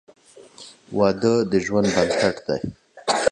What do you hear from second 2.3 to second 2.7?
دی.